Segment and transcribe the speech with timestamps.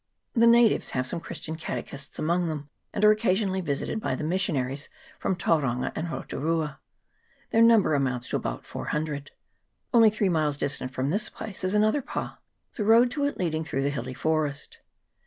[0.33, 4.23] The na tives have some Christian catechists amongst them, and are occasionally visited by the
[4.23, 4.89] missionaries
[5.19, 6.79] from Tauranga and Roturua.
[7.51, 9.29] Their number amounts to about 400.
[9.93, 12.39] Only three miles distant from this place is another pa,
[12.73, 14.79] the road to it leading through the hilly forest.